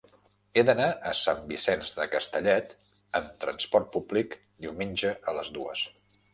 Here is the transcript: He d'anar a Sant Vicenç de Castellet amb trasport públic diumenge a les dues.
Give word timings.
He 0.55 0.61
d'anar 0.69 0.87
a 1.09 1.11
Sant 1.19 1.43
Vicenç 1.51 1.91
de 1.99 2.07
Castellet 2.15 2.73
amb 3.21 3.37
trasport 3.45 3.95
públic 3.99 4.37
diumenge 4.67 5.17
a 5.31 5.41
les 5.41 5.57
dues. 5.61 5.89